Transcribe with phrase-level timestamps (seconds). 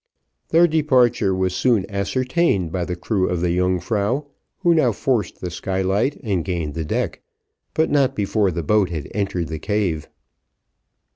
[0.49, 4.25] Their departure was soon ascertained by the crew of the Yungfrau
[4.61, 7.21] who now forced the skylight, and gained the deck,
[7.75, 10.09] but not before the boat had entered the cave.